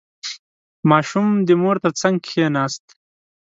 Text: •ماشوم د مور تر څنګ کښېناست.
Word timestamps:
•ماشوم 0.89 1.27
د 1.47 1.49
مور 1.61 1.75
تر 1.83 1.91
څنګ 2.01 2.15
کښېناست. 2.25 2.85